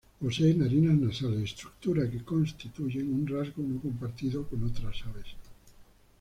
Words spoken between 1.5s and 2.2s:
estructuras